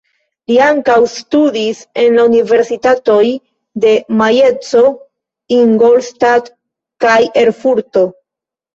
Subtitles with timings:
[0.51, 3.27] Li ankaŭ studis en la Universitatoj
[3.85, 3.93] de
[4.23, 4.85] Majenco,
[5.61, 6.53] Ingolstadt
[7.07, 8.09] kaj Erfurto.